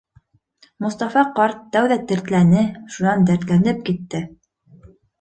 Мостафа 0.85 1.25
ҡарт 1.41 1.61
тәүҙә 1.77 1.99
тертләне, 2.13 2.65
шунан 2.97 3.31
дәртләнеп 3.31 3.89
китте. 3.93 4.27